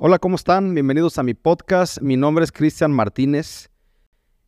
[0.00, 0.74] Hola, ¿cómo están?
[0.74, 2.00] Bienvenidos a mi podcast.
[2.00, 3.68] Mi nombre es Cristian Martínez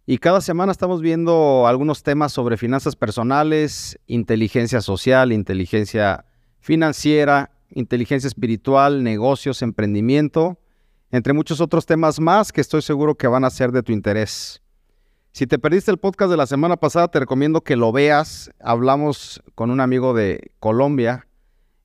[0.07, 6.25] y cada semana estamos viendo algunos temas sobre finanzas personales, inteligencia social, inteligencia
[6.61, 10.61] financiera, inteligencia espiritual, negocios, emprendimiento,
[11.11, 14.62] entre muchos otros temas más que estoy seguro que van a ser de tu interés.
[15.32, 18.53] Si te perdiste el podcast de la semana pasada, te recomiendo que lo veas.
[18.61, 21.27] Hablamos con un amigo de Colombia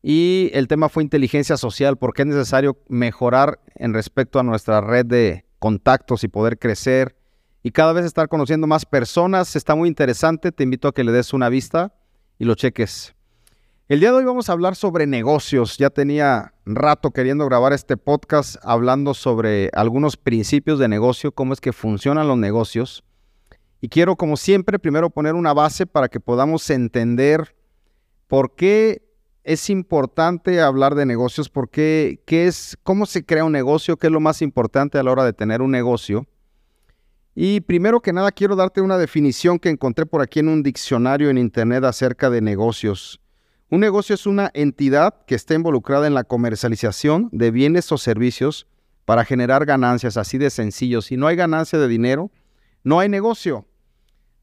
[0.08, 5.04] y el tema fue inteligencia social, porque es necesario mejorar en respecto a nuestra red
[5.08, 7.16] de contactos y poder crecer
[7.64, 9.56] y cada vez estar conociendo más personas.
[9.56, 11.96] Está muy interesante, te invito a que le des una vista
[12.38, 13.16] y lo cheques.
[13.88, 15.80] El día de hoy vamos a hablar sobre negocios.
[15.80, 21.60] Ya tenía rato queriendo grabar este podcast hablando sobre algunos principios de negocio, cómo es
[21.60, 23.04] que funcionan los negocios.
[23.82, 27.56] Y quiero, como siempre, primero poner una base para que podamos entender
[28.28, 29.05] por qué
[29.46, 34.14] es importante hablar de negocios porque qué es, cómo se crea un negocio, qué es
[34.14, 36.26] lo más importante a la hora de tener un negocio.
[37.36, 41.30] Y primero que nada quiero darte una definición que encontré por aquí en un diccionario
[41.30, 43.22] en internet acerca de negocios.
[43.70, 48.66] Un negocio es una entidad que está involucrada en la comercialización de bienes o servicios
[49.06, 51.04] para generar ganancias, así de sencillo.
[51.04, 52.32] Si no hay ganancia de dinero,
[52.84, 53.68] no hay negocio.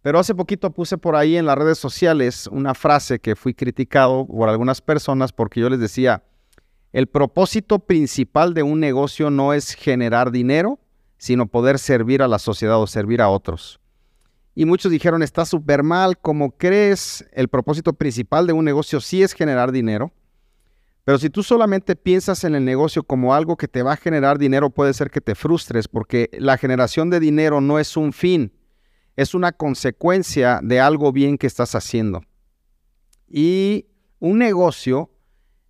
[0.03, 4.27] Pero hace poquito puse por ahí en las redes sociales una frase que fui criticado
[4.27, 6.25] por algunas personas porque yo les decía,
[6.93, 10.81] el propósito principal de un negocio no es generar dinero,
[11.19, 13.79] sino poder servir a la sociedad o servir a otros.
[14.57, 17.25] Y muchos dijeron, está súper mal, ¿cómo crees?
[17.33, 20.13] El propósito principal de un negocio sí es generar dinero.
[21.05, 24.37] Pero si tú solamente piensas en el negocio como algo que te va a generar
[24.37, 28.53] dinero, puede ser que te frustres porque la generación de dinero no es un fin,
[29.17, 32.23] es una consecuencia de algo bien que estás haciendo.
[33.29, 33.87] Y
[34.19, 35.11] un negocio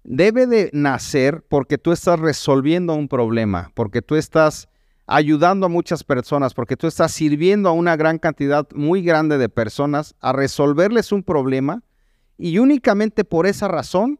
[0.05, 4.69] debe de nacer porque tú estás resolviendo un problema, porque tú estás
[5.07, 9.49] ayudando a muchas personas, porque tú estás sirviendo a una gran cantidad muy grande de
[9.49, 11.83] personas a resolverles un problema
[12.39, 14.19] y únicamente por esa razón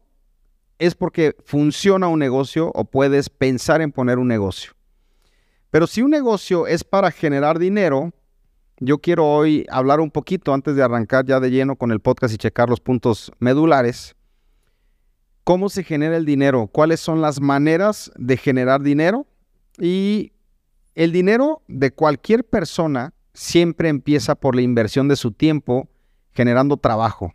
[0.79, 4.73] es porque funciona un negocio o puedes pensar en poner un negocio.
[5.69, 8.13] Pero si un negocio es para generar dinero,
[8.79, 12.33] yo quiero hoy hablar un poquito antes de arrancar ya de lleno con el podcast
[12.33, 14.15] y checar los puntos medulares.
[15.43, 16.67] ¿Cómo se genera el dinero?
[16.67, 19.27] ¿Cuáles son las maneras de generar dinero?
[19.77, 20.31] Y
[20.95, 25.89] el dinero de cualquier persona siempre empieza por la inversión de su tiempo
[26.33, 27.33] generando trabajo.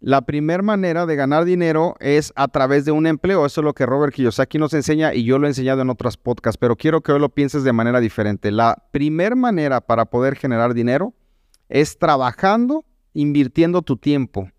[0.00, 3.44] La primera manera de ganar dinero es a través de un empleo.
[3.44, 6.16] Eso es lo que Robert Kiyosaki nos enseña y yo lo he enseñado en otros
[6.16, 8.50] podcasts, pero quiero que hoy lo pienses de manera diferente.
[8.50, 11.12] La primera manera para poder generar dinero
[11.68, 14.50] es trabajando, invirtiendo tu tiempo.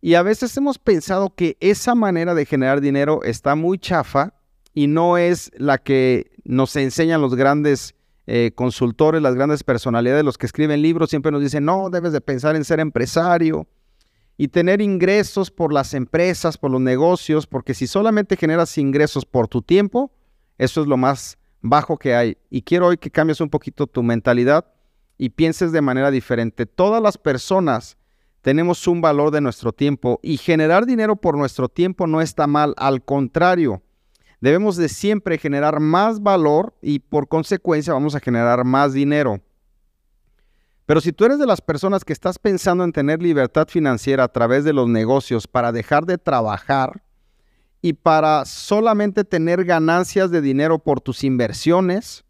[0.00, 4.34] Y a veces hemos pensado que esa manera de generar dinero está muy chafa
[4.72, 7.96] y no es la que nos enseñan los grandes
[8.28, 12.20] eh, consultores, las grandes personalidades, los que escriben libros, siempre nos dicen, no, debes de
[12.20, 13.66] pensar en ser empresario
[14.40, 19.48] y tener ingresos por las empresas, por los negocios, porque si solamente generas ingresos por
[19.48, 20.10] tu tiempo,
[20.56, 22.38] eso es lo más bajo que hay.
[22.48, 24.64] Y quiero hoy que cambies un poquito tu mentalidad
[25.18, 26.64] y pienses de manera diferente.
[26.64, 27.98] Todas las personas
[28.40, 32.72] tenemos un valor de nuestro tiempo y generar dinero por nuestro tiempo no está mal,
[32.78, 33.82] al contrario.
[34.40, 39.42] Debemos de siempre generar más valor y por consecuencia vamos a generar más dinero.
[40.90, 44.32] Pero si tú eres de las personas que estás pensando en tener libertad financiera a
[44.32, 47.04] través de los negocios para dejar de trabajar
[47.80, 52.24] y para solamente tener ganancias de dinero por tus inversiones,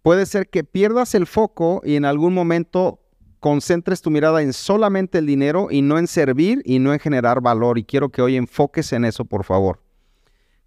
[0.00, 2.98] puede ser que pierdas el foco y en algún momento
[3.40, 7.42] concentres tu mirada en solamente el dinero y no en servir y no en generar
[7.42, 7.76] valor.
[7.76, 9.82] Y quiero que hoy enfoques en eso, por favor.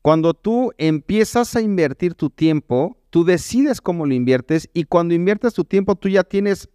[0.04, 5.56] Cuando tú empiezas a invertir tu tiempo, tú decides cómo lo inviertes y cuando inviertes
[5.56, 6.70] tu tiempo, tú ya tienes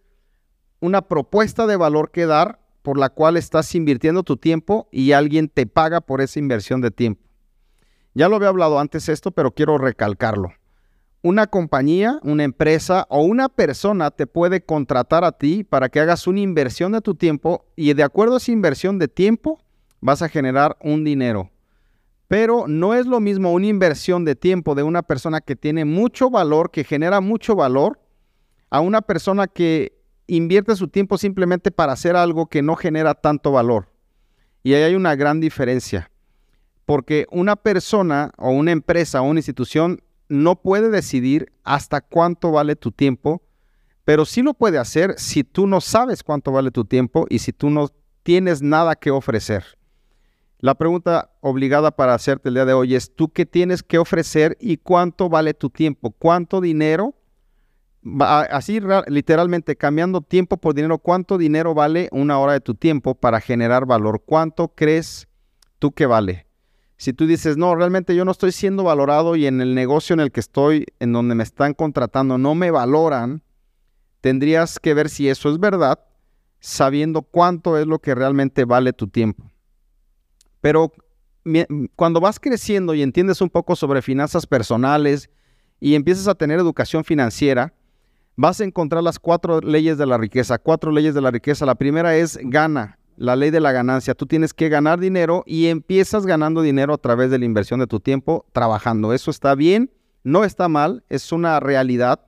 [0.81, 5.49] una propuesta de valor que dar por la cual estás invirtiendo tu tiempo y alguien
[5.49, 7.23] te paga por esa inversión de tiempo.
[8.15, 10.53] Ya lo había hablado antes esto, pero quiero recalcarlo.
[11.23, 16.27] Una compañía, una empresa o una persona te puede contratar a ti para que hagas
[16.27, 19.61] una inversión de tu tiempo y de acuerdo a esa inversión de tiempo
[20.01, 21.51] vas a generar un dinero.
[22.27, 26.31] Pero no es lo mismo una inversión de tiempo de una persona que tiene mucho
[26.31, 28.01] valor, que genera mucho valor,
[28.71, 30.00] a una persona que
[30.37, 33.89] invierte su tiempo simplemente para hacer algo que no genera tanto valor.
[34.63, 36.11] Y ahí hay una gran diferencia.
[36.85, 42.77] Porque una persona o una empresa o una institución no puede decidir hasta cuánto vale
[42.77, 43.43] tu tiempo,
[44.05, 47.53] pero sí lo puede hacer si tú no sabes cuánto vale tu tiempo y si
[47.53, 47.89] tú no
[48.23, 49.65] tienes nada que ofrecer.
[50.59, 54.57] La pregunta obligada para hacerte el día de hoy es, ¿tú qué tienes que ofrecer
[54.61, 56.11] y cuánto vale tu tiempo?
[56.11, 57.15] ¿Cuánto dinero?
[58.03, 63.41] Así literalmente cambiando tiempo por dinero, ¿cuánto dinero vale una hora de tu tiempo para
[63.41, 64.23] generar valor?
[64.25, 65.29] ¿Cuánto crees
[65.79, 66.47] tú que vale?
[66.97, 70.21] Si tú dices, no, realmente yo no estoy siendo valorado y en el negocio en
[70.21, 73.43] el que estoy, en donde me están contratando, no me valoran,
[74.21, 75.99] tendrías que ver si eso es verdad,
[76.59, 79.51] sabiendo cuánto es lo que realmente vale tu tiempo.
[80.61, 80.93] Pero
[81.97, 85.31] cuando vas creciendo y entiendes un poco sobre finanzas personales
[85.81, 87.73] y empiezas a tener educación financiera,
[88.41, 90.59] vas a encontrar las cuatro leyes de la riqueza.
[90.59, 91.67] Cuatro leyes de la riqueza.
[91.67, 94.15] La primera es gana la ley de la ganancia.
[94.15, 97.87] Tú tienes que ganar dinero y empiezas ganando dinero a través de la inversión de
[97.87, 99.13] tu tiempo trabajando.
[99.13, 99.91] Eso está bien,
[100.25, 102.23] no está mal, es una realidad.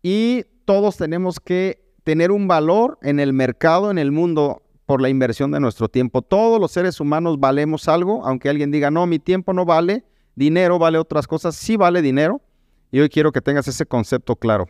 [0.00, 5.08] Y todos tenemos que tener un valor en el mercado, en el mundo, por la
[5.08, 6.22] inversión de nuestro tiempo.
[6.22, 10.04] Todos los seres humanos valemos algo, aunque alguien diga, no, mi tiempo no vale,
[10.36, 12.40] dinero vale otras cosas, sí vale dinero.
[12.92, 14.68] Y hoy quiero que tengas ese concepto claro.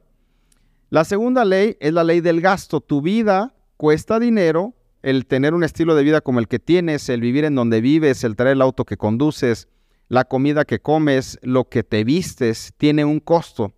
[0.89, 2.81] La segunda ley es la ley del gasto.
[2.81, 7.21] Tu vida cuesta dinero el tener un estilo de vida como el que tienes, el
[7.21, 9.69] vivir en donde vives, el traer el auto que conduces,
[10.09, 13.73] la comida que comes, lo que te vistes, tiene un costo.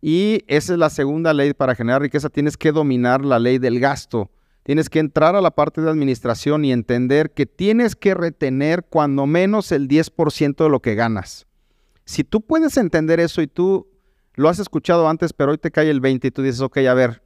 [0.00, 2.28] Y esa es la segunda ley para generar riqueza.
[2.28, 4.30] Tienes que dominar la ley del gasto.
[4.64, 9.26] Tienes que entrar a la parte de administración y entender que tienes que retener cuando
[9.26, 11.46] menos el 10% de lo que ganas.
[12.04, 13.91] Si tú puedes entender eso y tú
[14.34, 16.94] lo has escuchado antes, pero hoy te cae el 20 y tú dices, ok, a
[16.94, 17.22] ver,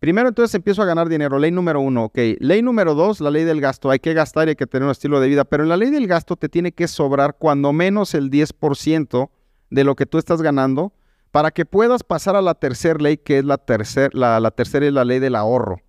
[0.00, 1.38] Primero entonces empiezo a ganar dinero.
[1.38, 2.18] Ley número uno, ok.
[2.38, 3.90] Ley número dos, la ley del gasto.
[3.90, 5.44] Hay que gastar y hay que tener un estilo de vida.
[5.44, 9.28] Pero en la ley del gasto te tiene que sobrar cuando menos el 10%
[9.68, 10.94] de lo que tú estás ganando
[11.30, 14.86] para que puedas pasar a la tercera ley, que es la, tercera la, la tercera
[14.86, 15.82] es la ley del ahorro.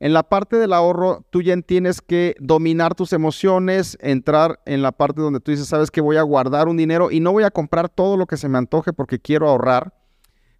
[0.00, 4.92] En la parte del ahorro, tú ya tienes que dominar tus emociones, entrar en la
[4.92, 7.50] parte donde tú dices, sabes que voy a guardar un dinero y no voy a
[7.50, 9.92] comprar todo lo que se me antoje porque quiero ahorrar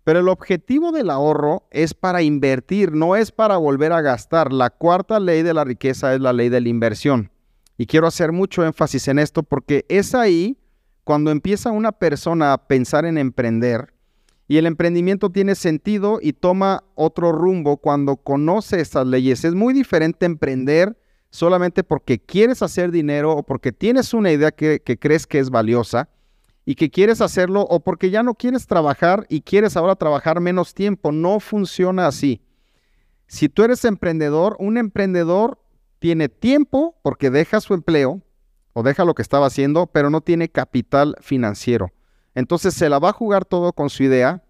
[0.05, 4.53] pero el objetivo del ahorro es para invertir, no es para volver a gastar.
[4.53, 7.31] La cuarta ley de la riqueza es la ley de la inversión.
[7.77, 10.59] Y quiero hacer mucho énfasis en esto porque es ahí
[11.05, 13.95] cuando empieza una persona a pensar en emprender
[14.51, 19.45] y el emprendimiento tiene sentido y toma otro rumbo cuando conoce estas leyes.
[19.45, 20.99] Es muy diferente emprender
[21.31, 25.51] solamente porque quieres hacer dinero o porque tienes una idea que, que crees que es
[25.51, 26.09] valiosa
[26.65, 30.75] y que quieres hacerlo o porque ya no quieres trabajar y quieres ahora trabajar menos
[30.75, 31.13] tiempo.
[31.13, 32.43] No funciona así.
[33.29, 35.63] Si tú eres emprendedor, un emprendedor
[36.01, 38.21] tiene tiempo porque deja su empleo
[38.73, 41.93] o deja lo que estaba haciendo, pero no tiene capital financiero.
[42.35, 44.43] Entonces se la va a jugar todo con su idea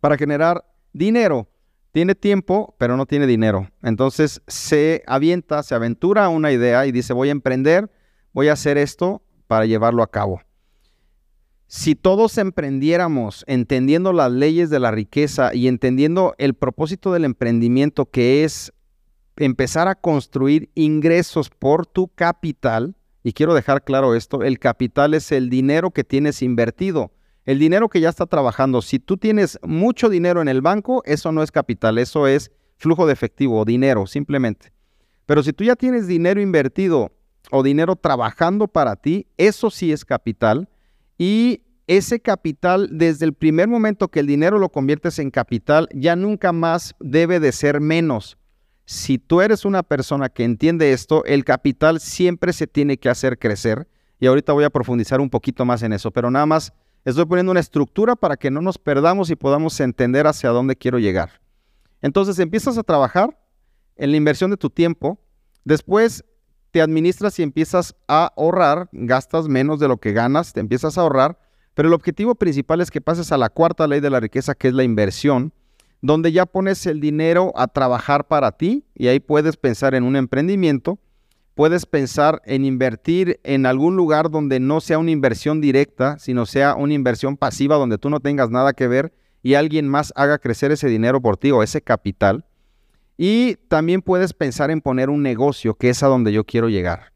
[0.00, 1.48] para generar dinero.
[1.92, 3.70] Tiene tiempo, pero no tiene dinero.
[3.82, 7.90] Entonces se avienta, se aventura a una idea y dice, voy a emprender,
[8.32, 10.42] voy a hacer esto para llevarlo a cabo.
[11.66, 18.06] Si todos emprendiéramos entendiendo las leyes de la riqueza y entendiendo el propósito del emprendimiento
[18.06, 18.72] que es
[19.36, 25.32] empezar a construir ingresos por tu capital, y quiero dejar claro esto, el capital es
[25.32, 27.12] el dinero que tienes invertido,
[27.44, 28.82] el dinero que ya está trabajando.
[28.82, 33.06] Si tú tienes mucho dinero en el banco, eso no es capital, eso es flujo
[33.06, 34.72] de efectivo, dinero, simplemente.
[35.26, 37.12] Pero si tú ya tienes dinero invertido
[37.50, 40.68] o dinero trabajando para ti, eso sí es capital
[41.18, 46.16] y ese capital, desde el primer momento que el dinero lo conviertes en capital, ya
[46.16, 48.36] nunca más debe de ser menos.
[48.90, 53.38] Si tú eres una persona que entiende esto, el capital siempre se tiene que hacer
[53.38, 53.86] crecer.
[54.18, 56.72] Y ahorita voy a profundizar un poquito más en eso, pero nada más
[57.04, 60.98] estoy poniendo una estructura para que no nos perdamos y podamos entender hacia dónde quiero
[60.98, 61.42] llegar.
[62.00, 63.38] Entonces empiezas a trabajar
[63.96, 65.20] en la inversión de tu tiempo,
[65.64, 66.24] después
[66.70, 71.02] te administras y empiezas a ahorrar, gastas menos de lo que ganas, te empiezas a
[71.02, 71.38] ahorrar,
[71.74, 74.68] pero el objetivo principal es que pases a la cuarta ley de la riqueza, que
[74.68, 75.52] es la inversión,
[76.00, 80.16] donde ya pones el dinero a trabajar para ti y ahí puedes pensar en un
[80.16, 80.98] emprendimiento,
[81.54, 86.76] puedes pensar en invertir en algún lugar donde no sea una inversión directa, sino sea
[86.76, 89.12] una inversión pasiva donde tú no tengas nada que ver
[89.42, 92.44] y alguien más haga crecer ese dinero por ti o ese capital.
[93.16, 97.12] Y también puedes pensar en poner un negocio, que es a donde yo quiero llegar.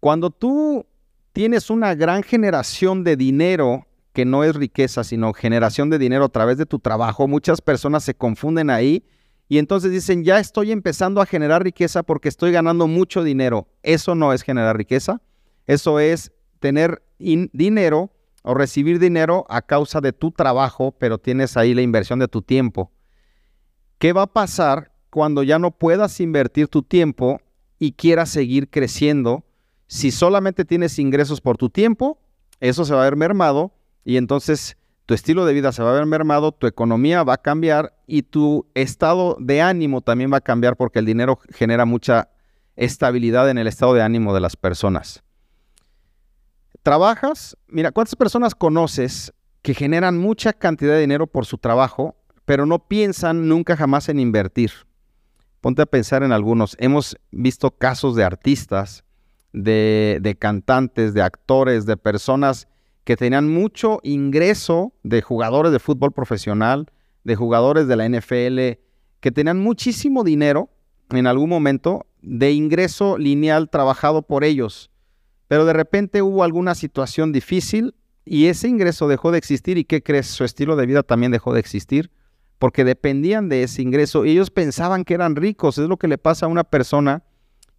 [0.00, 0.84] Cuando tú
[1.32, 6.28] tienes una gran generación de dinero, que no es riqueza, sino generación de dinero a
[6.28, 9.04] través de tu trabajo, muchas personas se confunden ahí
[9.48, 13.68] y entonces dicen, ya estoy empezando a generar riqueza porque estoy ganando mucho dinero.
[13.82, 15.20] Eso no es generar riqueza,
[15.66, 18.12] eso es tener dinero
[18.42, 22.42] o recibir dinero a causa de tu trabajo, pero tienes ahí la inversión de tu
[22.42, 22.92] tiempo.
[23.98, 27.40] ¿Qué va a pasar cuando ya no puedas invertir tu tiempo
[27.78, 29.44] y quieras seguir creciendo.
[29.88, 32.18] Si solamente tienes ingresos por tu tiempo,
[32.60, 33.72] eso se va a ver mermado
[34.04, 34.76] y entonces
[35.06, 38.22] tu estilo de vida se va a ver mermado, tu economía va a cambiar y
[38.22, 42.28] tu estado de ánimo también va a cambiar porque el dinero genera mucha
[42.76, 45.22] estabilidad en el estado de ánimo de las personas.
[46.82, 52.64] Trabajas, mira, ¿cuántas personas conoces que generan mucha cantidad de dinero por su trabajo, pero
[52.64, 54.70] no piensan nunca jamás en invertir?
[55.60, 56.74] Ponte a pensar en algunos.
[56.78, 59.04] Hemos visto casos de artistas,
[59.52, 62.66] de, cantantes, de actores, de personas
[63.04, 66.86] que tenían mucho ingreso de jugadores de fútbol profesional,
[67.24, 68.80] de jugadores de la NFL,
[69.20, 70.70] que tenían muchísimo dinero
[71.10, 74.90] en algún momento de ingreso lineal trabajado por ellos.
[75.48, 79.78] Pero de repente hubo alguna situación difícil y ese ingreso dejó de existir.
[79.78, 80.26] ¿Y qué crees?
[80.26, 82.10] Su estilo de vida también dejó de existir
[82.60, 84.24] porque dependían de ese ingreso.
[84.24, 85.78] Y ellos pensaban que eran ricos.
[85.78, 87.24] Es lo que le pasa a una persona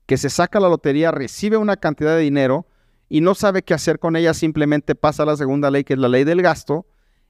[0.07, 2.67] que se saca la lotería, recibe una cantidad de dinero
[3.13, 6.07] y no sabe qué hacer con ella, simplemente pasa la segunda ley, que es la
[6.07, 6.85] ley del gasto,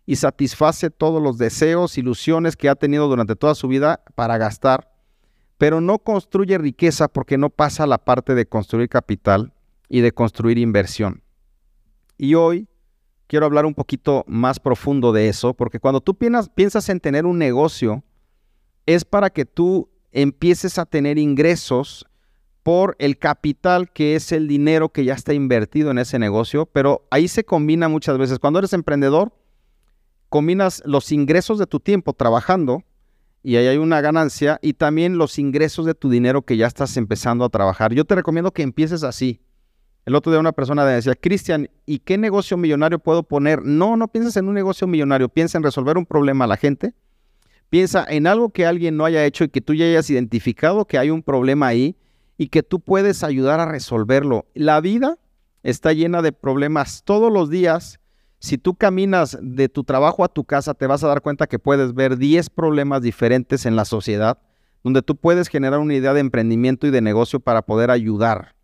[0.05, 4.93] y satisface todos los deseos, ilusiones que ha tenido durante toda su vida para gastar,
[5.57, 9.53] pero no construye riqueza porque no pasa la parte de construir capital
[9.89, 11.23] y de construir inversión.
[12.15, 12.67] Y hoy
[13.25, 17.39] quiero hablar un poquito más profundo de eso, porque cuando tú piensas, en tener un
[17.39, 18.03] negocio,
[18.85, 22.05] es para que tú empieces a tener ingresos
[22.63, 27.08] por el capital que es el dinero que ya está invertido en ese negocio, pero
[27.10, 28.39] ahí se combina muchas veces.
[28.39, 29.34] Cuando eres emprendedor,
[30.30, 32.84] combinas los ingresos de tu tiempo trabajando
[33.44, 36.96] y ahí hay una ganancia y también los ingresos de tu dinero que ya estás
[36.98, 37.94] empezando a trabajar.
[37.94, 39.41] Yo te recomiendo que empieces así.
[40.06, 43.63] El otro día una persona decía, Cristian, ¿y qué negocio millonario puedo poner?
[43.63, 46.94] No, no pienses en un negocio millonario, piensa en resolver un problema a la gente.
[47.70, 50.98] Piensa en algo que alguien no haya hecho y que tú ya hayas identificado que
[50.98, 51.96] hay un problema ahí
[52.41, 54.48] y que tú puedes ayudar a resolverlo.
[54.55, 55.19] La vida
[55.62, 58.00] está llena de problemas todos los días.
[58.39, 61.60] Si tú caminas de tu trabajo a tu casa, te vas a dar cuenta que
[61.60, 64.39] puedes ver 10 problemas diferentes en la sociedad,
[64.83, 68.55] donde tú puedes generar una idea de emprendimiento y de negocio para poder ayudar.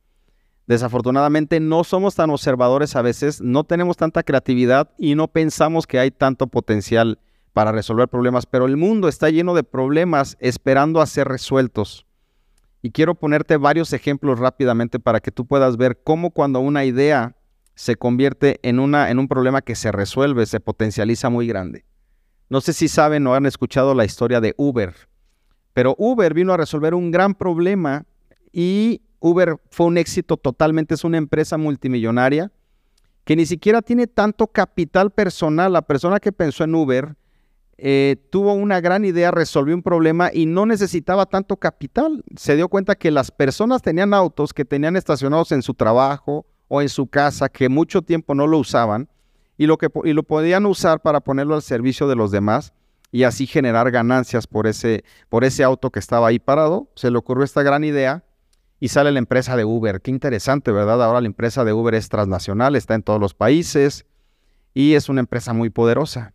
[0.65, 5.99] Desafortunadamente no somos tan observadores a veces, no tenemos tanta creatividad y no pensamos que
[5.99, 7.19] hay tanto potencial
[7.53, 12.06] para resolver problemas, pero el mundo está lleno de problemas esperando a ser resueltos.
[12.81, 17.35] Y quiero ponerte varios ejemplos rápidamente para que tú puedas ver cómo cuando una idea
[17.75, 21.85] se convierte en, una, en un problema que se resuelve, se potencializa muy grande.
[22.49, 24.95] No sé si saben o han escuchado la historia de Uber,
[25.73, 28.05] pero Uber vino a resolver un gran problema
[28.51, 32.51] y Uber fue un éxito totalmente, es una empresa multimillonaria
[33.23, 35.73] que ni siquiera tiene tanto capital personal.
[35.73, 37.15] La persona que pensó en Uber
[37.77, 42.23] eh, tuvo una gran idea, resolvió un problema y no necesitaba tanto capital.
[42.35, 46.81] Se dio cuenta que las personas tenían autos que tenían estacionados en su trabajo o
[46.81, 49.09] en su casa, que mucho tiempo no lo usaban
[49.57, 52.73] y lo, que, y lo podían usar para ponerlo al servicio de los demás
[53.11, 56.89] y así generar ganancias por ese, por ese auto que estaba ahí parado.
[56.95, 58.23] Se le ocurrió esta gran idea
[58.79, 60.01] y sale la empresa de Uber.
[60.01, 61.03] Qué interesante, ¿verdad?
[61.03, 64.05] Ahora la empresa de Uber es transnacional, está en todos los países
[64.73, 66.33] y es una empresa muy poderosa.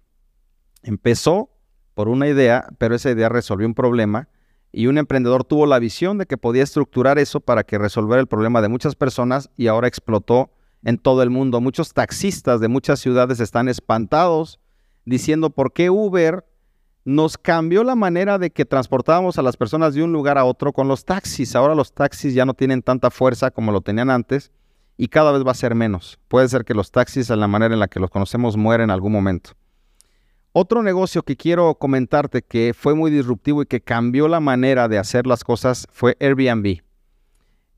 [0.82, 1.50] Empezó
[1.94, 4.28] por una idea, pero esa idea resolvió un problema
[4.72, 8.26] y un emprendedor tuvo la visión de que podía estructurar eso para que resolviera el
[8.26, 10.50] problema de muchas personas y ahora explotó
[10.82, 11.60] en todo el mundo.
[11.60, 14.58] Muchos taxistas de muchas ciudades están espantados
[15.04, 16.44] diciendo por qué Uber
[17.04, 20.72] nos cambió la manera de que transportábamos a las personas de un lugar a otro
[20.72, 21.54] con los taxis.
[21.54, 24.52] Ahora los taxis ya no tienen tanta fuerza como lo tenían antes
[24.96, 26.18] y cada vez va a ser menos.
[26.28, 28.90] Puede ser que los taxis, en la manera en la que los conocemos, mueren en
[28.90, 29.52] algún momento.
[30.54, 34.98] Otro negocio que quiero comentarte que fue muy disruptivo y que cambió la manera de
[34.98, 36.82] hacer las cosas fue Airbnb.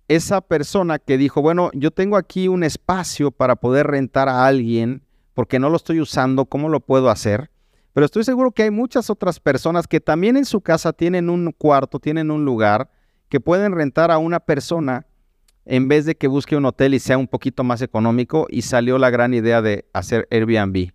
[0.09, 5.04] Esa persona que dijo, bueno, yo tengo aquí un espacio para poder rentar a alguien
[5.35, 7.49] porque no lo estoy usando, ¿cómo lo puedo hacer?
[7.93, 11.52] Pero estoy seguro que hay muchas otras personas que también en su casa tienen un
[11.52, 12.90] cuarto, tienen un lugar
[13.28, 15.07] que pueden rentar a una persona
[15.64, 18.99] en vez de que busque un hotel y sea un poquito más económico y salió
[18.99, 20.90] la gran idea de hacer Airbnb.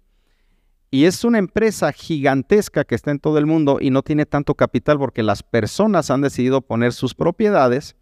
[0.91, 4.55] Y es una empresa gigantesca que está en todo el mundo y no tiene tanto
[4.55, 7.95] capital porque las personas han decidido poner sus propiedades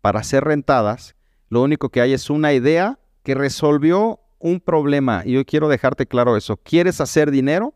[0.00, 1.14] para ser rentadas.
[1.50, 5.22] Lo único que hay es una idea que resolvió un problema.
[5.26, 6.56] Y yo quiero dejarte claro eso.
[6.56, 7.74] ¿Quieres hacer dinero?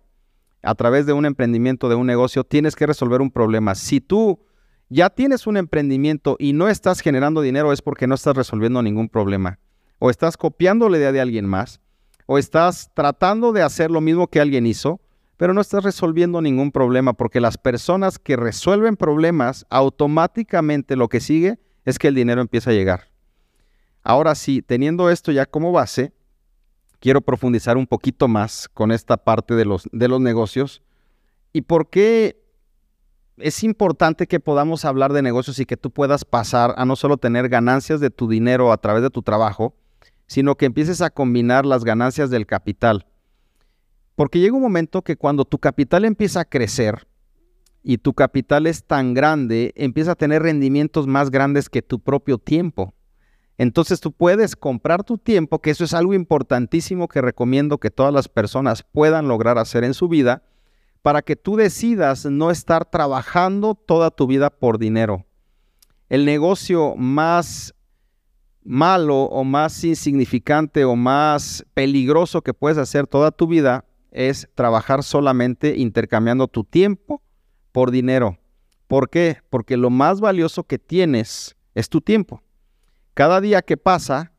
[0.64, 3.74] a través de un emprendimiento, de un negocio, tienes que resolver un problema.
[3.74, 4.40] Si tú
[4.88, 9.08] ya tienes un emprendimiento y no estás generando dinero es porque no estás resolviendo ningún
[9.08, 9.58] problema.
[9.98, 11.80] O estás copiando la idea de alguien más,
[12.26, 15.00] o estás tratando de hacer lo mismo que alguien hizo,
[15.36, 21.20] pero no estás resolviendo ningún problema porque las personas que resuelven problemas, automáticamente lo que
[21.20, 23.08] sigue es que el dinero empieza a llegar.
[24.02, 26.12] Ahora sí, teniendo esto ya como base,
[27.00, 30.82] quiero profundizar un poquito más con esta parte de los, de los negocios
[31.52, 32.40] y por qué
[33.36, 37.16] es importante que podamos hablar de negocios y que tú puedas pasar a no solo
[37.16, 39.74] tener ganancias de tu dinero a través de tu trabajo,
[40.26, 43.06] sino que empieces a combinar las ganancias del capital.
[44.14, 47.06] Porque llega un momento que cuando tu capital empieza a crecer
[47.82, 52.38] y tu capital es tan grande, empieza a tener rendimientos más grandes que tu propio
[52.38, 52.94] tiempo.
[53.58, 58.12] Entonces tú puedes comprar tu tiempo, que eso es algo importantísimo que recomiendo que todas
[58.12, 60.42] las personas puedan lograr hacer en su vida,
[61.02, 65.26] para que tú decidas no estar trabajando toda tu vida por dinero.
[66.08, 67.74] El negocio más
[68.64, 75.02] malo o más insignificante o más peligroso que puedes hacer toda tu vida es trabajar
[75.02, 77.22] solamente intercambiando tu tiempo
[77.72, 78.38] por dinero.
[78.86, 79.38] ¿Por qué?
[79.50, 82.42] Porque lo más valioso que tienes es tu tiempo.
[83.12, 84.32] Cada día que pasa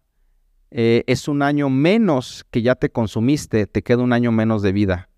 [0.72, 4.72] eh, es un año menos que ya te consumiste, te queda un año menos de
[4.72, 5.10] vida.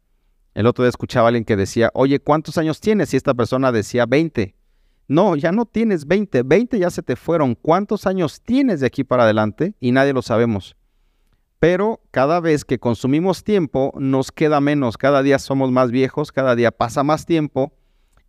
[0.53, 3.13] El otro día escuchaba a alguien que decía, oye, ¿cuántos años tienes?
[3.13, 4.55] Y esta persona decía 20.
[5.07, 7.55] No, ya no tienes 20, 20 ya se te fueron.
[7.55, 9.73] ¿Cuántos años tienes de aquí para adelante?
[9.79, 10.75] Y nadie lo sabemos.
[11.59, 14.97] Pero cada vez que consumimos tiempo, nos queda menos.
[14.97, 17.73] Cada día somos más viejos, cada día pasa más tiempo.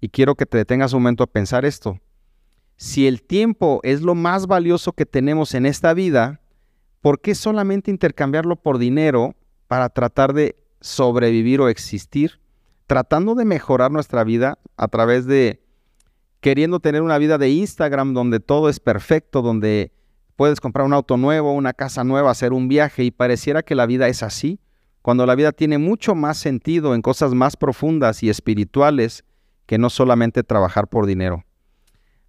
[0.00, 2.00] Y quiero que te detengas un momento a pensar esto.
[2.76, 6.40] Si el tiempo es lo más valioso que tenemos en esta vida,
[7.00, 9.34] ¿por qué solamente intercambiarlo por dinero
[9.66, 12.40] para tratar de sobrevivir o existir?
[12.86, 15.60] Tratando de mejorar nuestra vida a través de
[16.40, 19.92] queriendo tener una vida de Instagram donde todo es perfecto, donde
[20.36, 23.86] puedes comprar un auto nuevo, una casa nueva, hacer un viaje y pareciera que la
[23.86, 24.60] vida es así,
[25.02, 29.24] cuando la vida tiene mucho más sentido en cosas más profundas y espirituales
[29.66, 31.44] que no solamente trabajar por dinero.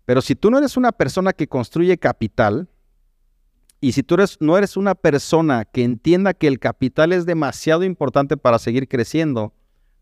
[0.05, 2.67] Pero si tú no eres una persona que construye capital,
[3.81, 8.35] y si tú no eres una persona que entienda que el capital es demasiado importante
[8.35, 9.53] para seguir creciendo,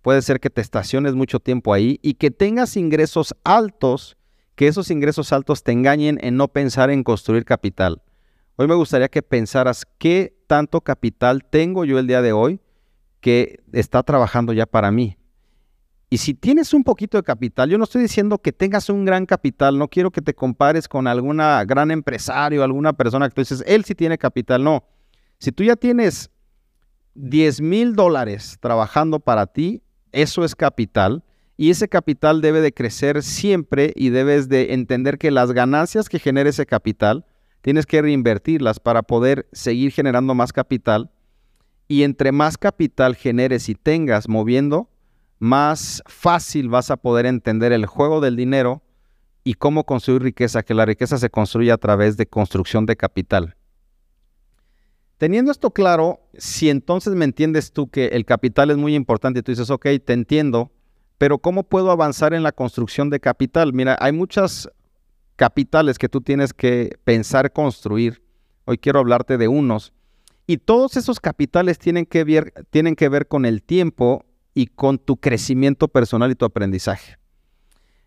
[0.07, 4.15] puede ser que te estaciones mucho tiempo ahí y que tengas ingresos altos
[4.55, 8.01] que esos ingresos altos te engañen en no pensar en construir capital.
[8.55, 12.61] Hoy me gustaría que pensaras qué tanto capital tengo yo el día de hoy
[13.19, 15.17] que está trabajando ya para mí.
[16.09, 19.25] Y si tienes un poquito de capital, yo no estoy diciendo que tengas un gran
[19.25, 23.61] capital, no quiero que te compares con alguna gran empresario, alguna persona que tú dices,
[23.67, 24.85] él sí tiene capital, no.
[25.37, 26.31] Si tú ya tienes
[27.15, 31.23] 10 mil dólares trabajando para ti, eso es capital
[31.57, 36.19] y ese capital debe de crecer siempre y debes de entender que las ganancias que
[36.19, 37.25] genere ese capital,
[37.61, 41.09] tienes que reinvertirlas para poder seguir generando más capital.
[41.87, 44.89] Y entre más capital generes y tengas moviendo,
[45.39, 48.83] más fácil vas a poder entender el juego del dinero
[49.43, 53.55] y cómo construir riqueza, que la riqueza se construye a través de construcción de capital.
[55.17, 59.51] Teniendo esto claro, si entonces me entiendes tú que el capital es muy importante tú
[59.51, 60.71] dices, ok, te entiendo,
[61.17, 63.73] pero ¿cómo puedo avanzar en la construcción de capital?
[63.73, 64.69] Mira, hay muchas
[65.35, 68.21] capitales que tú tienes que pensar construir.
[68.65, 69.93] Hoy quiero hablarte de unos.
[70.45, 74.99] Y todos esos capitales tienen que ver, tienen que ver con el tiempo y con
[74.99, 77.17] tu crecimiento personal y tu aprendizaje.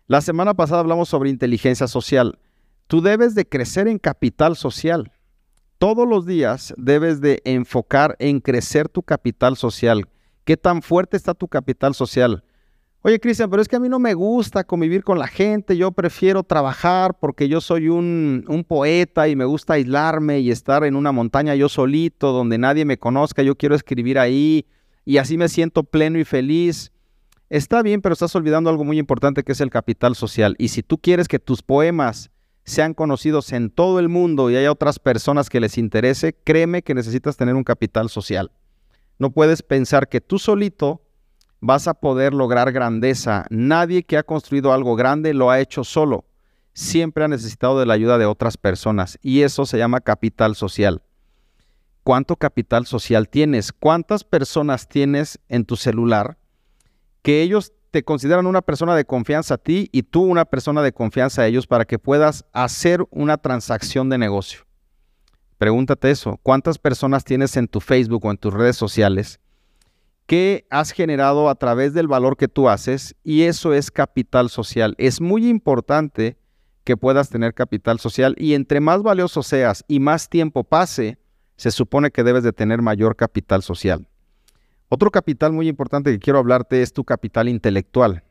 [0.07, 2.39] La semana pasada hablamos sobre inteligencia social.
[2.87, 5.11] Tú debes de crecer en capital social.
[5.81, 10.07] Todos los días debes de enfocar en crecer tu capital social.
[10.43, 12.43] ¿Qué tan fuerte está tu capital social?
[13.01, 15.91] Oye, Cristian, pero es que a mí no me gusta convivir con la gente, yo
[15.91, 20.95] prefiero trabajar porque yo soy un, un, poeta y me gusta aislarme y estar en
[20.95, 24.67] una montaña yo solito, donde nadie me conozca, yo quiero escribir ahí
[25.03, 26.91] y así me siento pleno y feliz.
[27.49, 30.55] Está bien, pero estás olvidando algo muy importante que es el capital social.
[30.59, 32.29] Y si tú quieres que tus poemas
[32.71, 36.95] sean conocidos en todo el mundo y haya otras personas que les interese, créeme que
[36.95, 38.49] necesitas tener un capital social.
[39.19, 41.01] No puedes pensar que tú solito
[41.59, 43.45] vas a poder lograr grandeza.
[43.49, 46.23] Nadie que ha construido algo grande lo ha hecho solo.
[46.71, 51.03] Siempre ha necesitado de la ayuda de otras personas y eso se llama capital social.
[52.03, 53.73] ¿Cuánto capital social tienes?
[53.73, 56.37] ¿Cuántas personas tienes en tu celular
[57.21, 60.93] que ellos te consideran una persona de confianza a ti y tú una persona de
[60.93, 64.61] confianza a ellos para que puedas hacer una transacción de negocio?
[65.57, 66.39] Pregúntate eso.
[66.41, 69.39] ¿Cuántas personas tienes en tu Facebook o en tus redes sociales
[70.31, 74.95] que has generado a través del valor que tú haces y eso es capital social.
[74.97, 76.37] Es muy importante
[76.85, 81.17] que puedas tener capital social y entre más valioso seas y más tiempo pase,
[81.57, 84.07] se supone que debes de tener mayor capital social.
[84.93, 88.25] Otro capital muy importante que quiero hablarte es tu capital intelectual.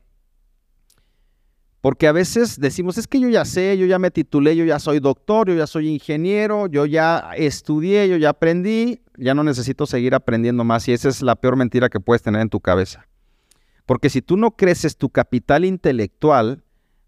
[1.80, 4.78] Porque a veces decimos, es que yo ya sé, yo ya me titulé, yo ya
[4.78, 9.86] soy doctor, yo ya soy ingeniero, yo ya estudié, yo ya aprendí, ya no necesito
[9.86, 10.86] seguir aprendiendo más.
[10.86, 13.06] Y esa es la peor mentira que puedes tener en tu cabeza.
[13.86, 16.62] Porque si tú no creces tu capital intelectual,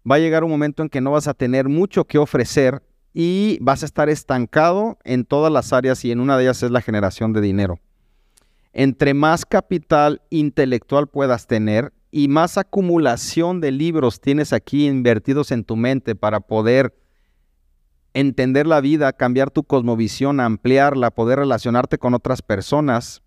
[0.09, 2.81] va a llegar un momento en que no vas a tener mucho que ofrecer
[3.13, 6.71] y vas a estar estancado en todas las áreas y en una de ellas es
[6.71, 7.79] la generación de dinero.
[8.73, 15.63] Entre más capital intelectual puedas tener y más acumulación de libros tienes aquí invertidos en
[15.63, 16.95] tu mente para poder
[18.13, 23.21] entender la vida, cambiar tu cosmovisión, ampliarla, poder relacionarte con otras personas,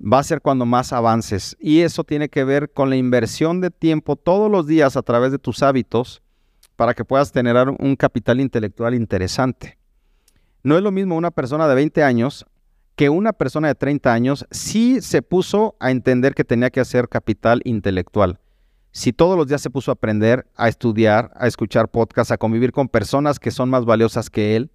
[0.00, 1.56] va a ser cuando más avances.
[1.60, 5.32] Y eso tiene que ver con la inversión de tiempo todos los días a través
[5.32, 6.22] de tus hábitos
[6.76, 9.78] para que puedas tener un capital intelectual interesante.
[10.62, 12.46] No es lo mismo una persona de 20 años
[12.96, 17.08] que una persona de 30 años sí se puso a entender que tenía que hacer
[17.08, 18.38] capital intelectual.
[18.92, 22.72] Si todos los días se puso a aprender, a estudiar, a escuchar podcasts, a convivir
[22.72, 24.70] con personas que son más valiosas que él,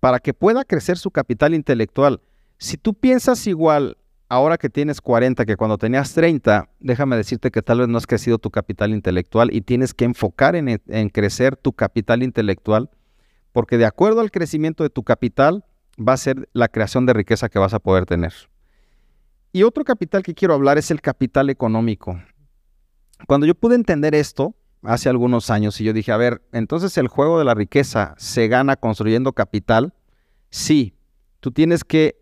[0.00, 2.20] para que pueda crecer su capital intelectual.
[2.58, 3.96] Si tú piensas igual
[4.28, 8.06] ahora que tienes 40 que cuando tenías 30, déjame decirte que tal vez no has
[8.06, 12.90] crecido tu capital intelectual y tienes que enfocar en, en, crecer tu capital intelectual,
[13.52, 15.64] porque de acuerdo al crecimiento de tu capital
[15.98, 18.32] va a ser la creación de riqueza que vas a poder tener.
[19.52, 22.20] Y otro capital que quiero hablar es el capital económico.
[23.26, 27.08] Cuando yo pude entender esto hace algunos años y yo dije, a ver, entonces el
[27.08, 29.94] juego de la riqueza se gana construyendo capital,
[30.50, 30.94] sí,
[31.40, 32.16] tú tienes que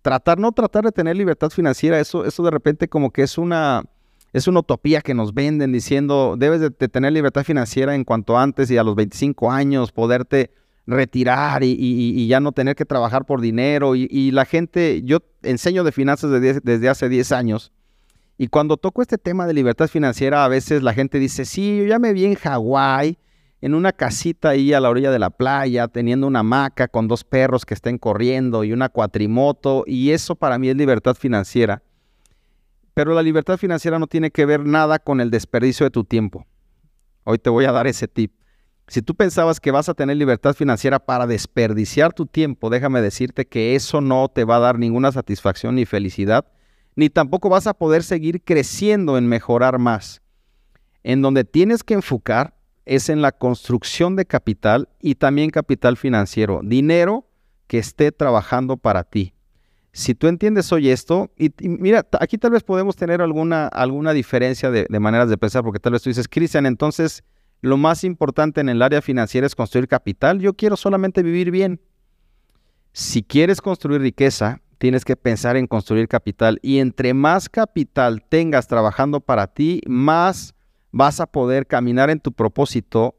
[0.00, 3.84] tratar, no tratar de tener libertad financiera, eso, eso de repente como que es una,
[4.32, 8.70] es una utopía que nos venden diciendo, debes de, tener libertad financiera en cuanto antes
[8.70, 10.50] y a los 25 años poderte
[10.86, 13.94] retirar y, ya no tener que trabajar por dinero.
[13.94, 16.30] Y, la gente, yo enseño de finanzas
[16.62, 17.72] desde hace 10 años.
[18.38, 21.84] Y cuando toco este tema de libertad financiera, a veces la gente dice, sí, yo
[21.84, 23.18] ya me vi en Hawái
[23.62, 27.22] en una casita ahí a la orilla de la playa, teniendo una hamaca con dos
[27.22, 31.80] perros que estén corriendo y una cuatrimoto, y eso para mí es libertad financiera.
[32.92, 36.44] Pero la libertad financiera no tiene que ver nada con el desperdicio de tu tiempo.
[37.22, 38.32] Hoy te voy a dar ese tip.
[38.88, 43.46] Si tú pensabas que vas a tener libertad financiera para desperdiciar tu tiempo, déjame decirte
[43.46, 46.46] que eso no te va a dar ninguna satisfacción ni felicidad,
[46.94, 50.20] ni tampoco vas a poder seguir creciendo en mejorar más.
[51.04, 56.60] En donde tienes que enfocar es en la construcción de capital y también capital financiero,
[56.62, 57.26] dinero
[57.66, 59.34] que esté trabajando para ti.
[59.92, 64.70] Si tú entiendes hoy esto, y, mira, aquí tal vez podemos tener alguna, alguna diferencia
[64.70, 67.22] de, de, maneras de pensar, porque tal vez tú dices, Cristian, entonces
[67.62, 70.40] lo más importante en el área financiera es construir capital.
[70.40, 71.80] Yo quiero solamente vivir bien.
[72.92, 76.58] Si quieres construir riqueza, tienes que pensar en construir capital.
[76.60, 80.54] Y entre más capital tengas trabajando para ti, más
[80.90, 83.16] vas a poder caminar en tu propósito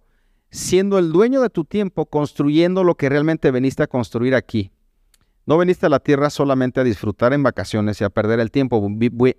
[0.51, 4.71] siendo el dueño de tu tiempo, construyendo lo que realmente veniste a construir aquí.
[5.45, 8.87] No veniste a la tierra solamente a disfrutar en vacaciones y a perder el tiempo.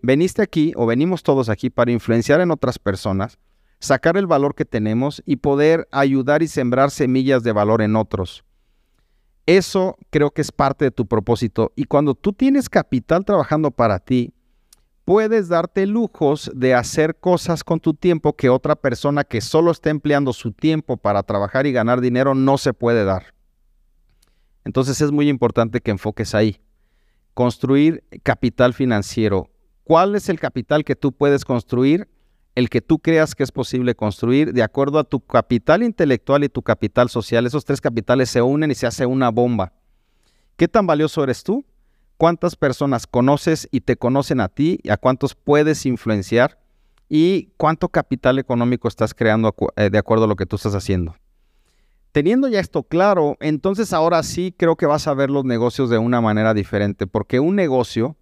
[0.03, 3.39] Veniste aquí o venimos todos aquí para influenciar en otras personas,
[3.85, 8.45] sacar el valor que tenemos y poder ayudar y sembrar semillas de valor en otros.
[9.47, 11.73] Eso creo que es parte de tu propósito.
[11.77, 14.33] Y cuando tú tienes capital trabajando para ti,
[15.05, 19.91] puedes darte lujos de hacer cosas con tu tiempo que otra persona que solo está
[19.91, 23.35] empleando su tiempo para trabajar y ganar dinero no se puede dar.
[24.65, 26.59] Entonces es muy importante que enfoques ahí.
[27.35, 29.51] Construir capital financiero.
[29.83, 32.09] ¿Cuál es el capital que tú puedes construir?
[32.55, 36.49] El que tú creas que es posible construir de acuerdo a tu capital intelectual y
[36.49, 37.47] tu capital social.
[37.47, 39.73] Esos tres capitales se unen y se hace una bomba.
[40.57, 41.65] ¿Qué tan valioso eres tú?
[42.17, 46.59] cuántas personas conoces y te conocen a ti y a cuántos puedes influenciar
[47.09, 51.17] y cuánto capital económico estás creando eh, de acuerdo a lo que tú estás haciendo.
[52.13, 55.99] Teniendo ya esto claro, entonces ahora sí creo que vas a ver los negocios de
[55.99, 58.17] una manera diferente, porque un negocio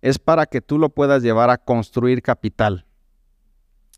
[0.00, 2.86] es para que tú lo puedas llevar a construir capital.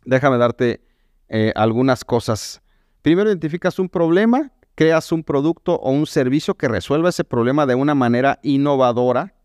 [0.07, 0.81] Déjame darte
[1.29, 2.63] eh, algunas cosas.
[3.03, 7.75] Primero identificas un problema, creas un producto o un servicio que resuelva ese problema de
[7.75, 9.37] una manera innovadora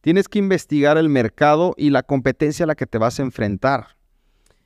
[0.00, 3.96] Tienes que investigar el mercado y la competencia a la que te vas a enfrentar.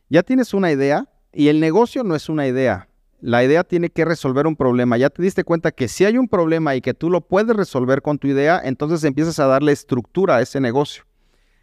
[0.09, 2.89] Ya tienes una idea y el negocio no es una idea.
[3.21, 4.99] La idea tiene que resolver un problema.
[4.99, 8.03] Ya te diste cuenta que si hay un problema y que tú lo puedes resolver
[8.03, 11.05] con tu idea, entonces empiezas a darle estructura a ese negocio.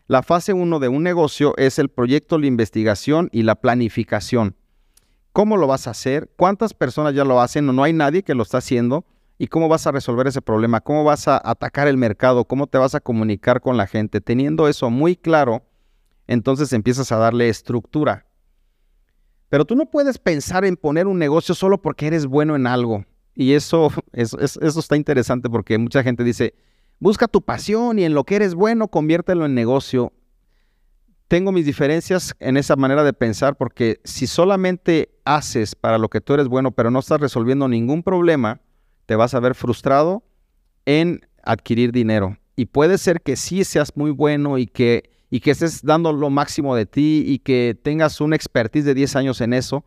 [0.09, 4.55] La fase 1 de un negocio es el proyecto, la investigación y la planificación.
[5.33, 6.31] ¿Cómo lo vas a hacer?
[6.35, 7.67] ¿Cuántas personas ya lo hacen?
[7.67, 9.05] no hay nadie que lo está haciendo
[9.37, 12.79] y cómo vas a resolver ese problema, cómo vas a atacar el mercado, cómo te
[12.79, 14.19] vas a comunicar con la gente.
[14.19, 15.61] Teniendo eso muy claro,
[16.25, 18.25] entonces empiezas a darle estructura.
[19.47, 23.05] Pero tú no puedes pensar en poner un negocio solo porque eres bueno en algo.
[23.35, 26.55] Y eso, eso, eso está interesante porque mucha gente dice,
[26.99, 30.13] busca tu pasión y en lo que eres bueno, conviértelo en negocio.
[31.27, 36.21] Tengo mis diferencias en esa manera de pensar porque si solamente haces para lo que
[36.21, 38.61] tú eres bueno, pero no estás resolviendo ningún problema,
[39.05, 40.23] te vas a ver frustrado
[40.85, 42.37] en adquirir dinero.
[42.55, 46.29] Y puede ser que sí seas muy bueno y que, y que estés dando lo
[46.29, 49.85] máximo de ti y que tengas una expertise de 10 años en eso,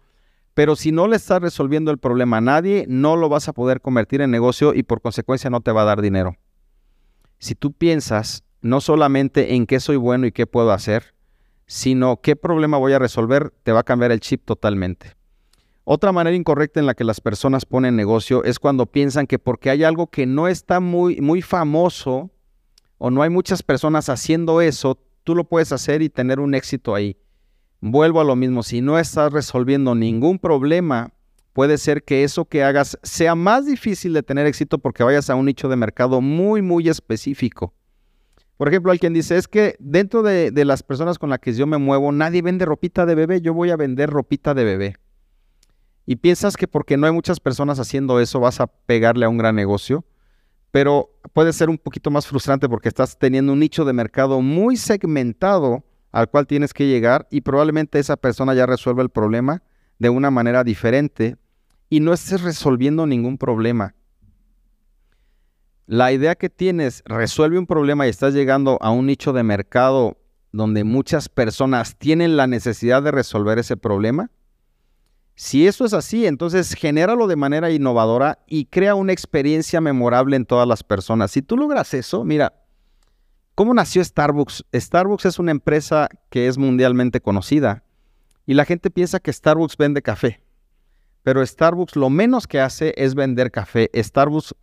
[0.54, 3.80] pero si no le estás resolviendo el problema a nadie, no lo vas a poder
[3.80, 6.36] convertir en negocio y por consecuencia no te va a dar dinero.
[7.42, 11.12] Si tú piensas no solamente en qué soy bueno y qué puedo hacer,
[11.66, 15.16] sino qué problema voy a resolver, te va a cambiar el chip totalmente.
[15.82, 19.70] Otra manera incorrecta en la que las personas ponen negocio es cuando piensan que porque
[19.70, 22.30] hay algo que no está muy, muy famoso
[22.98, 26.94] o no hay muchas personas haciendo eso, tú lo puedes hacer y tener un éxito
[26.94, 27.16] ahí.
[27.80, 31.12] Vuelvo a lo mismo, si no estás resolviendo ningún problema,
[31.52, 35.34] puede ser que eso que hagas sea más difícil de tener éxito porque vayas a
[35.34, 37.74] un nicho de mercado muy, muy específico.
[38.56, 41.78] Por ejemplo, alguien dice, es que dentro de, las personas con las que yo me
[41.78, 44.96] muevo, nadie vende ropita de bebé, yo voy a vender ropita de bebé
[46.06, 49.38] y piensas que porque no hay muchas personas haciendo eso vas a pegarle a un
[49.38, 50.04] gran negocio,
[50.70, 54.76] pero puede ser un poquito más frustrante porque estás teniendo un nicho de mercado muy
[54.76, 59.62] segmentado al cual tienes que llegar y probablemente esa persona ya resuelve el problema
[59.98, 61.36] de una manera diferente
[61.92, 63.94] y no estés resolviendo ningún problema.
[65.84, 70.16] La idea que tienes resuelve un problema y estás llegando a un nicho de mercado
[70.52, 74.30] donde muchas personas tienen la necesidad de resolver ese problema
[75.34, 80.46] si eso es así, entonces genéralo de manera innovadora y crea una experiencia memorable en
[80.46, 81.30] todas las personas.
[81.30, 82.54] Si tú logras eso, mira,
[83.54, 84.64] ¿cómo nació Starbucks?
[84.74, 87.84] Starbucks es una empresa que es mundialmente conocida
[88.46, 90.42] y la gente piensa que Starbucks vende café.
[91.22, 93.90] Pero Starbucks lo menos que hace es vender café.
[93.94, 94.54] Starbucks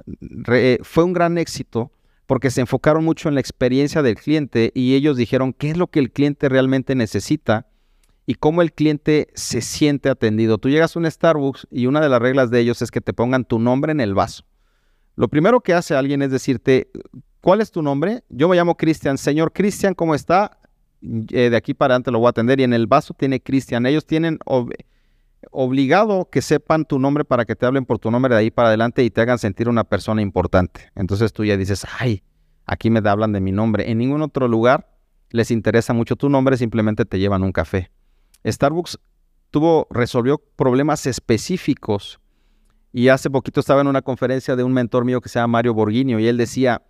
[0.83, 1.91] fue un gran éxito
[2.25, 5.87] porque se enfocaron mucho en la experiencia del cliente y ellos dijeron qué es lo
[5.87, 7.65] que el cliente realmente necesita
[8.25, 10.59] y cómo el cliente se siente atendido.
[10.59, 13.13] Tú llegas a un Starbucks y una de las reglas de ellos es que te
[13.13, 14.43] pongan tu nombre en el vaso.
[15.15, 16.91] Lo primero que hace alguien es decirte,
[17.41, 18.23] ¿cuál es tu nombre?
[18.29, 19.17] Yo me llamo Cristian.
[19.17, 20.59] Señor Cristian, ¿cómo está?
[21.01, 23.87] Eh, de aquí para adelante lo voy a atender y en el vaso tiene Cristian.
[23.87, 24.37] Ellos tienen
[25.51, 28.69] obligado que sepan tu nombre para que te hablen por tu nombre de ahí para
[28.69, 30.91] adelante y te hagan sentir una persona importante.
[30.95, 32.23] Entonces tú ya dices, ay,
[32.65, 33.89] aquí me hablan de mi nombre.
[33.89, 34.89] En ningún otro lugar
[35.29, 37.91] les interesa mucho tu nombre, simplemente te llevan un café.
[38.45, 38.99] Starbucks
[39.51, 42.19] tuvo, resolvió problemas específicos.
[42.91, 45.75] Y hace poquito estaba en una conferencia de un mentor mío que se llama Mario
[45.75, 46.81] Borguinio y él decía,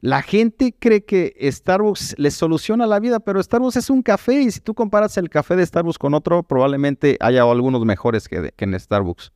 [0.00, 4.50] la gente cree que Starbucks les soluciona la vida, pero Starbucks es un café y
[4.50, 8.78] si tú comparas el café de Starbucks con otro, probablemente haya algunos mejores que, en
[8.78, 9.32] Starbucks.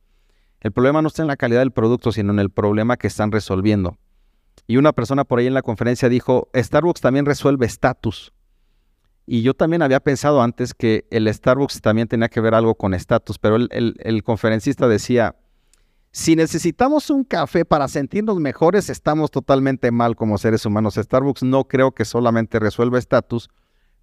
[0.61, 3.31] El problema no está en la calidad del producto, sino en el problema que están
[3.31, 3.97] resolviendo.
[4.67, 8.31] Y una persona por ahí en la conferencia dijo, Starbucks también resuelve estatus.
[9.25, 12.93] Y yo también había pensado antes que el Starbucks también tenía que ver algo con
[12.93, 15.35] estatus, pero el, conferencista decía,
[16.13, 20.95] si necesitamos un café para sentirnos mejores, estamos totalmente mal como seres humanos.
[20.95, 23.49] Starbucks no creo que solamente resuelva estatus,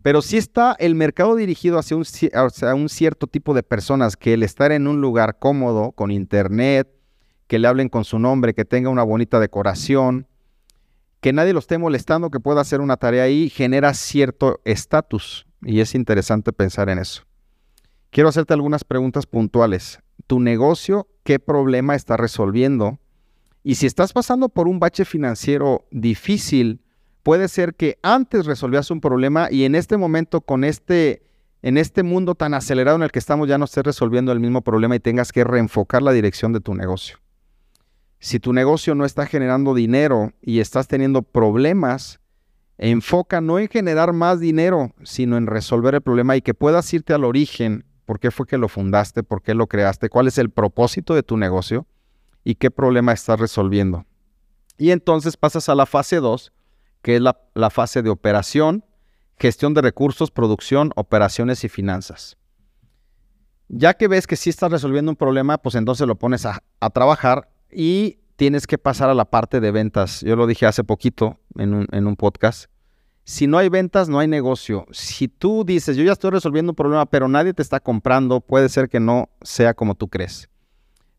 [0.00, 4.72] pero sí está el mercado dirigido hacia un, cierto tipo de personas que el estar
[4.72, 6.88] en un lugar cómodo, con internet,
[7.46, 10.26] que le hablen con su nombre, que tenga una bonita decoración,
[11.20, 15.46] que nadie lo esté molestando, que pueda hacer una tarea ahí, genera cierto estatus.
[15.60, 17.24] Y es interesante pensar en eso.
[18.10, 19.98] Quiero hacerte algunas preguntas puntuales.
[20.28, 23.00] ¿Tu negocio qué problema está resolviendo?
[23.64, 26.80] Y si estás pasando por un bache financiero difícil,
[27.24, 31.24] puede ser que antes resolvías un problema y en este momento con este
[31.62, 34.62] en este mundo tan acelerado en el que estamos ya no estés resolviendo el mismo
[34.62, 37.18] problema y tengas que reenfocar la dirección de tu negocio
[38.20, 42.20] si tu negocio no está generando dinero y estás teniendo problemas,
[42.76, 47.12] enfoca no en generar más dinero, sino en resolver el problema y que puedas irte
[47.12, 50.48] al origen, por qué fue que lo fundaste, por qué lo creaste, cuál es el
[50.48, 51.86] propósito de tu negocio
[52.42, 54.06] y qué problema estás resolviendo.
[54.78, 56.50] Y entonces pasas a la fase 2,
[57.02, 58.82] que es la, fase de operación,
[59.36, 62.38] gestión de recursos, producción, operaciones y finanzas.
[63.68, 66.88] Ya que ves que sí estás resolviendo un problema, pues entonces lo pones a, a
[66.88, 70.22] trabajar y tienes que pasar a la parte de ventas.
[70.22, 72.70] Yo lo dije hace poquito en un, podcast.
[73.28, 74.86] Si no hay ventas, no hay negocio.
[74.90, 78.70] Si tú dices, yo ya estoy resolviendo un problema, pero nadie te está comprando, puede
[78.70, 80.48] ser que no sea como tú crees.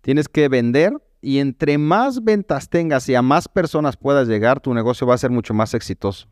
[0.02, 0.92] Tienes que vender
[1.22, 5.20] y entre más ventas tengas y a más personas puedas llegar, tu negocio va a
[5.20, 6.28] ser mucho más exitoso.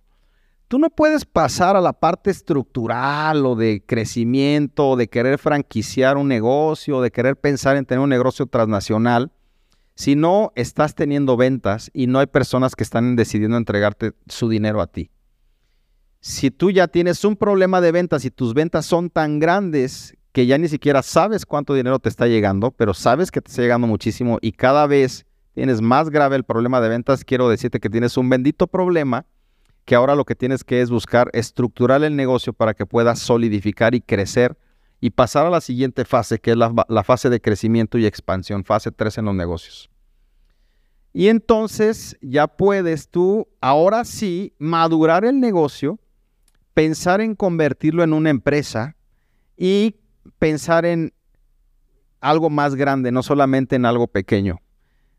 [0.67, 6.17] tú no puedes pasar a la parte estructural o de crecimiento, o de querer franquiciar
[6.17, 9.31] un negocio, o de querer pensar en tener un negocio transnacional,
[9.93, 14.81] si no estás teniendo ventas y no hay personas que están decidiendo entregarte su dinero
[14.81, 15.11] a ti.
[16.27, 20.45] Si tú ya tienes un problema de ventas y tus ventas son tan grandes que
[20.45, 23.87] ya ni siquiera sabes cuánto dinero te está llegando, pero sabes que te está llegando
[23.87, 28.17] muchísimo y cada vez tienes más grave el problema de ventas, quiero decirte que tienes
[28.17, 29.25] un bendito problema
[29.85, 33.95] que ahora lo que tienes que es buscar estructurar el negocio para que puedas solidificar
[33.95, 34.57] y crecer
[34.99, 38.65] y pasar a la siguiente fase, que es la, la fase de crecimiento y expansión,
[38.65, 39.89] fase 3 en los negocios.
[41.13, 45.97] Y entonces ya puedes tú, ahora sí, madurar el negocio,
[46.77, 48.95] pensar en convertirlo en una empresa
[49.57, 49.95] y
[50.37, 51.11] pensar en
[52.21, 54.59] algo más grande, no solamente en algo pequeño.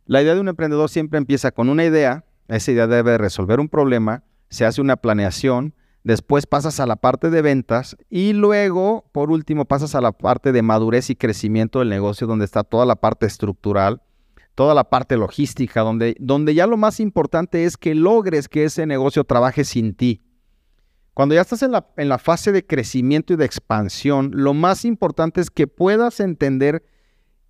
[0.06, 3.68] La idea de un emprendedor siempre empieza con una idea, esa idea debe resolver un
[3.68, 9.32] problema, se hace una planeación, después pasas a la parte de ventas y luego, por
[9.32, 12.94] último, pasas a la parte de madurez y crecimiento del negocio, donde está toda la
[12.94, 14.00] parte estructural,
[14.54, 18.86] toda la parte logística, donde, donde ya lo más importante es que logres que ese
[18.86, 20.22] negocio trabaje sin ti.
[21.18, 24.84] Cuando ya estás en la, en la fase de crecimiento y de expansión, lo más
[24.84, 26.84] importante es que puedas entender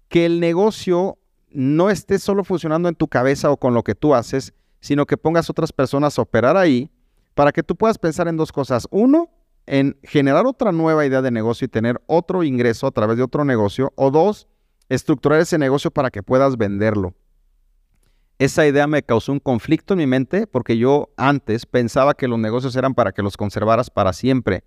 [0.09, 1.19] que el negocio
[1.51, 5.19] no esté solo funcionando en tu cabeza o con lo que tú haces, sino que
[5.19, 6.91] pongas otras personas a operar ahí
[7.35, 8.89] para que tú puedas pensar en dos cosas.
[8.91, 9.29] Uno,
[9.67, 13.45] en generar otra nueva idea de negocio y tener otro ingreso a través de otro
[13.45, 13.93] negocio.
[13.97, 14.49] O dos,
[14.89, 17.13] estructurar ese negocio para que puedas venderlo.
[18.39, 22.39] Esa idea me causó un conflicto en mi mente porque yo antes pensaba que los
[22.39, 24.63] negocios eran para que los conservaras para siempre.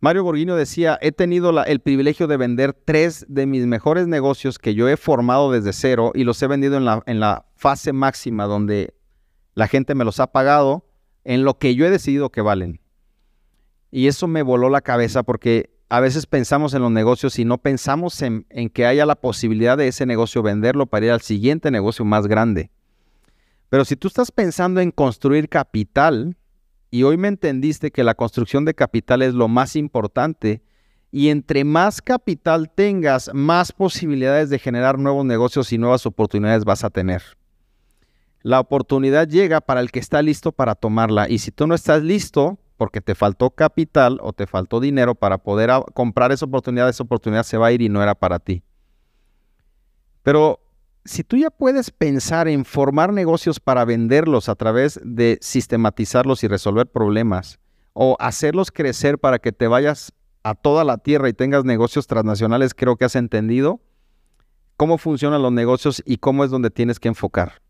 [0.00, 4.74] Mario Borghino decía, he tenido el privilegio de vender tres de mis mejores negocios que
[4.74, 8.44] yo he formado desde cero y los he vendido en la, en la fase máxima
[8.44, 8.94] donde
[9.54, 10.86] la gente me los ha pagado
[11.24, 12.80] en lo que yo he decidido que valen.
[13.90, 17.58] Y eso me voló la cabeza porque a veces pensamos en los negocios y no
[17.58, 22.04] pensamos en, que haya la posibilidad de ese negocio venderlo para ir al siguiente negocio
[22.04, 22.70] más grande.
[23.68, 26.36] Pero si tú estás pensando en construir capital,
[26.90, 30.62] y hoy me entendiste que la construcción de capital es lo más importante
[31.12, 36.84] y entre más capital tengas, más posibilidades de generar nuevos negocios y nuevas oportunidades vas
[36.84, 37.22] a tener.
[38.42, 42.02] La oportunidad llega para el que está listo para tomarla y si tú no estás
[42.02, 47.02] listo porque te faltó capital o te faltó dinero para poder comprar esa oportunidad, esa
[47.02, 48.62] oportunidad se va a ir y no era para ti.
[50.22, 50.60] Pero
[51.04, 56.48] si tú ya puedes pensar en formar negocios para venderlos a través de sistematizarlos y
[56.48, 57.58] resolver problemas,
[57.98, 60.12] o hacerlos crecer para que te vayas
[60.42, 63.80] a toda la tierra y tengas negocios transnacionales, creo que has entendido
[64.76, 67.62] cómo funcionan los negocios y cómo es donde tienes que enfocar.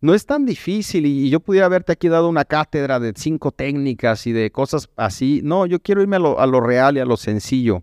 [0.00, 4.26] No es tan difícil y yo pudiera haberte aquí dado una cátedra de cinco técnicas
[4.26, 5.40] y de cosas así.
[5.42, 7.82] No, yo quiero irme a lo, real y a lo sencillo.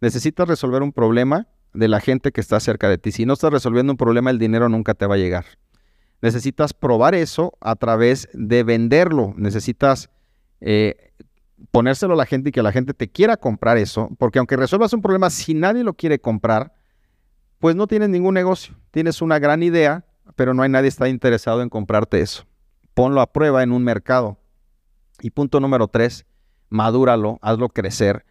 [0.00, 3.12] Necesitas resolver un problema de la gente que está cerca de ti.
[3.12, 5.44] Si no estás resolviendo un problema, el dinero nunca te va a llegar.
[6.20, 9.34] Necesitas probar eso a través de venderlo.
[9.36, 10.10] Necesitas
[10.60, 11.12] eh,
[11.70, 14.08] ponérselo a la gente y que la gente te quiera comprar eso.
[14.18, 16.74] Porque aunque resuelvas un problema, si nadie lo quiere comprar,
[17.58, 18.74] pues no tienes ningún negocio.
[18.90, 20.04] Tienes una gran idea,
[20.36, 22.44] pero no hay nadie que está interesado en comprarte eso.
[22.94, 24.38] Ponlo a prueba en un mercado.
[25.20, 26.26] Y punto número tres,
[26.68, 28.24] madúralo, hazlo crecer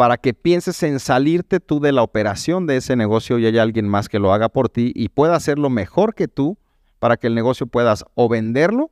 [0.00, 3.86] para que pienses en salirte tú de la operación de ese negocio y haya alguien
[3.86, 6.56] más que lo haga por ti y pueda hacerlo mejor que tú
[6.98, 8.90] para que el negocio puedas o venderlo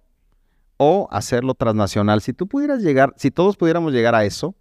[0.76, 2.20] o hacerlo transnacional.
[2.20, 4.54] Si tú pudieras llegar, si todos pudiéramos llegar a eso,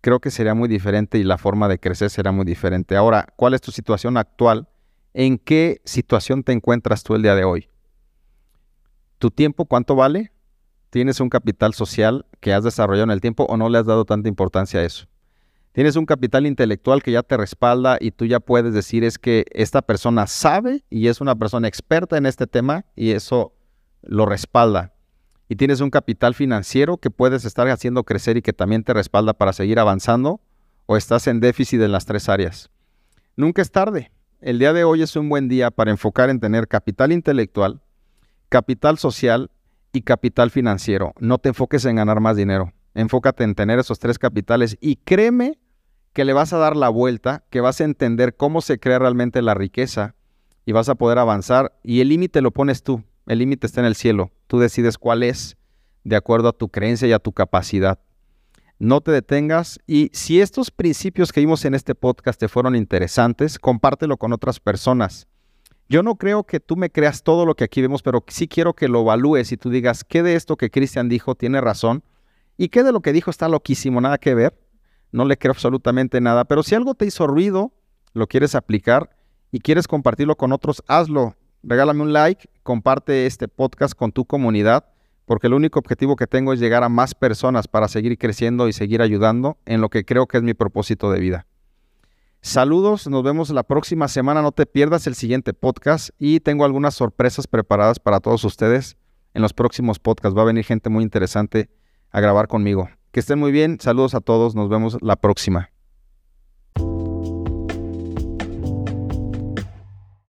[0.00, 2.96] creo que sería muy diferente y la forma de crecer será muy diferente.
[2.96, 4.66] Ahora, ¿cuál es tu situación actual?
[5.18, 7.70] ¿En qué situación te encuentras tú el día de hoy?
[9.18, 10.30] ¿Tu tiempo cuánto vale?
[10.90, 14.04] ¿Tienes un capital social que has desarrollado en el tiempo o no le has dado
[14.04, 15.06] tanta importancia a eso?
[15.72, 19.46] Tienes un capital intelectual que ya te respalda y tú ya puedes decir es que
[19.52, 23.54] esta persona sabe y es una persona experta en este tema y eso
[24.02, 24.92] lo respalda.
[25.48, 29.32] Y tienes un capital financiero que puedes estar haciendo crecer y que también te respalda
[29.32, 30.42] para seguir avanzando
[30.84, 32.68] o estás en déficit en las tres áreas.
[33.34, 34.12] Nunca es tarde.
[34.40, 37.80] El día de hoy es un buen día para enfocar en tener capital intelectual,
[38.50, 39.50] capital social
[39.94, 41.14] y capital financiero.
[41.18, 42.74] No te enfoques en ganar más dinero.
[42.94, 45.58] Enfócate en tener esos tres capitales y créeme
[46.12, 49.40] que le vas a dar la vuelta, que vas a entender cómo se crea realmente
[49.40, 50.14] la riqueza
[50.66, 51.78] y vas a poder avanzar.
[51.82, 54.32] Y el límite lo pones tú, el límite está en el cielo.
[54.48, 55.56] Tú decides cuál es
[56.04, 58.00] de acuerdo a tu creencia y a tu capacidad.
[58.78, 63.58] No te detengas y si estos principios que vimos en este podcast te fueron interesantes,
[63.58, 65.26] compártelo con otras personas.
[65.88, 68.74] Yo no creo que tú me creas todo lo que aquí vemos, pero sí quiero
[68.74, 72.04] que lo evalúes y tú digas, ¿qué de esto que Cristian dijo tiene razón?
[72.58, 74.00] ¿Y qué de lo que dijo está loquísimo?
[74.00, 74.58] Nada que ver.
[75.10, 76.44] No le creo absolutamente nada.
[76.44, 77.72] Pero si algo te hizo ruido,
[78.12, 79.16] lo quieres aplicar
[79.52, 81.34] y quieres compartirlo con otros, hazlo.
[81.62, 84.84] Regálame un like, comparte este podcast con tu comunidad,
[85.26, 88.72] porque el único objetivo que tengo es llegar a más personas para seguir creciendo y
[88.72, 91.46] seguir ayudando en lo que creo que es mi propósito de vida.
[92.40, 96.94] Saludos, nos vemos la próxima semana, no te pierdas el siguiente podcast y tengo algunas
[96.94, 98.96] sorpresas preparadas para todos ustedes
[99.34, 100.36] en los próximos podcasts.
[100.36, 101.68] Va a venir gente muy interesante
[102.10, 102.88] a grabar conmigo.
[103.10, 105.75] Que estén muy bien, saludos a todos, nos vemos la próxima.